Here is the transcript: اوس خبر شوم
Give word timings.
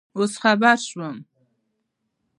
اوس 0.17 0.33
خبر 0.43 0.75
شوم 0.87 1.15